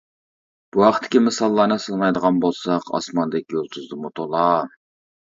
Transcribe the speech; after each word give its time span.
بۇ 0.75 0.83
ھەقتىكى 0.83 1.19
مىساللارنى 1.25 1.75
سانايدىغان 1.83 2.39
بولساق 2.45 2.87
ئاسماندىكى 3.01 3.57
يۇلتۇزدىنمۇ 3.57 4.11
تولا! 4.21 4.47